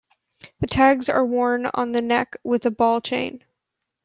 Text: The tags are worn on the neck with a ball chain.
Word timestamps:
The 0.61 0.65
tags 0.65 1.09
are 1.09 1.23
worn 1.23 1.67
on 1.75 1.91
the 1.91 2.01
neck 2.01 2.35
with 2.43 2.65
a 2.65 2.71
ball 2.71 3.01
chain. 3.01 3.43